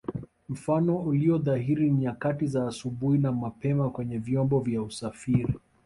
[0.49, 5.53] Mfano ulio dhahiri ni nyakati za asubuhi na mapema kwenye vyombo vya usafiri